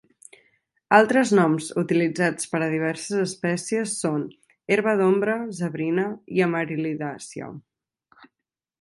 Altres 0.99 1.33
noms 1.39 1.67
utilitzats 1.81 2.49
per 2.55 2.61
a 2.67 2.71
diverses 2.73 3.19
espècies 3.25 3.95
són 4.01 4.25
herba 4.77 4.97
d'ombra, 5.03 5.39
zebrina 5.63 6.11
i 6.39 6.47
amaril·lidàcia. 6.51 7.53